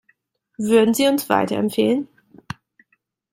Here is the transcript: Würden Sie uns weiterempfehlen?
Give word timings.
Würden 0.57 0.95
Sie 0.95 1.07
uns 1.07 1.29
weiterempfehlen? 1.29 2.07